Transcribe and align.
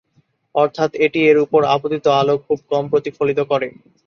অর্থাৎ 0.55 0.91
এটি 1.05 1.19
এর 1.29 1.37
উপর 1.45 1.61
আপতিত 1.75 2.05
আলো 2.19 2.35
খুব 2.45 2.59
কম 2.71 2.83
প্রতিফলিত 2.91 3.39
করে। 3.51 3.67